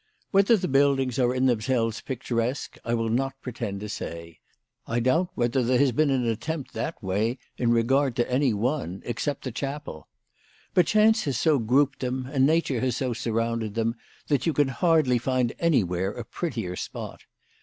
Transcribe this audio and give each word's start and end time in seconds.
Whether 0.31 0.57
the 0.57 0.67
buildings 0.67 1.19
are 1.19 1.31
in 1.31 1.45
themselves 1.45 2.01
picturesque 2.01 2.79
I 2.83 2.95
will 2.95 3.11
not 3.11 3.39
pretend 3.39 3.81
to 3.81 3.87
say. 3.89 4.39
I 4.87 4.99
doubt 4.99 5.29
whether 5.35 5.61
there 5.61 5.77
has 5.77 5.91
been 5.91 6.09
an 6.09 6.25
attempt 6.25 6.73
that 6.73 7.03
way 7.03 7.37
in 7.57 7.69
regard 7.69 8.15
to 8.15 8.27
any 8.27 8.51
one 8.51 9.03
except 9.05 9.43
the 9.43 9.51
chapel. 9.51 10.07
But 10.73 10.87
chance 10.87 11.25
has 11.25 11.37
so 11.37 11.59
grouped 11.59 11.99
them, 11.99 12.25
and 12.33 12.47
nature 12.47 12.79
has 12.79 12.97
so 12.97 13.13
surrounded 13.13 13.75
them, 13.75 13.93
that 14.27 14.47
you 14.47 14.53
can 14.53 14.69
hardly 14.69 15.19
find 15.19 15.53
anywhere 15.59 16.09
a 16.11 16.25
prettier 16.25 16.75
spot. 16.75 17.21